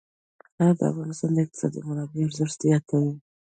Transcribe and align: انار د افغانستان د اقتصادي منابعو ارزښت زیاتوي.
انار 0.57 0.73
د 0.79 0.81
افغانستان 0.91 1.29
د 1.33 1.37
اقتصادي 1.45 1.79
منابعو 1.89 2.25
ارزښت 2.27 2.57
زیاتوي. 2.65 3.13